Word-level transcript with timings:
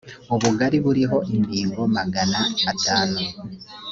ubugari 0.33 0.77
buriho 0.85 1.17
imbingo 1.35 1.81
magana 1.97 2.39
atanu. 2.71 3.19